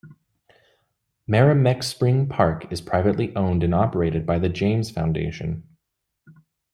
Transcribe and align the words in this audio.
Maramec 1.29 1.83
Spring 1.83 2.27
Park 2.27 2.71
is 2.71 2.81
privately 2.81 3.35
owned 3.35 3.61
and 3.63 3.71
operated 3.75 4.25
by 4.25 4.39
The 4.39 4.49
James 4.49 4.89
Foundation. 4.89 5.61